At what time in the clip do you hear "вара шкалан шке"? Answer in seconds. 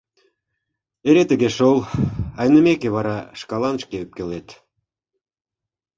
2.95-3.95